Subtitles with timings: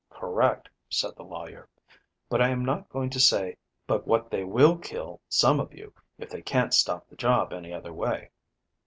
[0.09, 1.69] "Correct," said the lawyer;
[2.27, 3.55] "but I am not going to say
[3.85, 7.71] but what they will kill some of you if they can't stop the job any
[7.71, 8.31] other way."